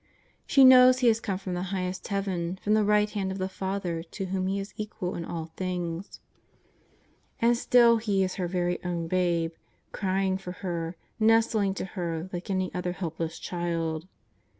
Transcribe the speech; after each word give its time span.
She 0.47 0.63
knows 0.63 0.97
He 0.97 1.09
has 1.09 1.19
come 1.19 1.37
from 1.37 1.53
the 1.53 1.61
highest 1.69 2.07
heaven, 2.07 2.57
from 2.63 2.73
the 2.73 2.83
right 2.83 3.07
hand 3.07 3.31
of 3.31 3.37
the 3.37 3.47
Father 3.47 4.01
to 4.01 4.25
whom 4.25 4.47
He 4.47 4.57
is 4.59 4.73
equal 4.75 5.13
in 5.13 5.23
all 5.23 5.45
things. 5.55 6.19
And 7.39 7.55
still 7.55 7.97
He 7.97 8.23
is 8.23 8.33
her 8.41 8.47
very 8.47 8.83
own 8.83 9.07
Babe, 9.07 9.51
crying 9.91 10.39
for 10.39 10.53
her, 10.53 10.95
nestling 11.19 11.75
to 11.75 11.85
her 11.85 12.27
like 12.33 12.49
any 12.49 12.73
other 12.73 12.93
help 12.93 13.19
less 13.19 13.37
child. 13.37 14.07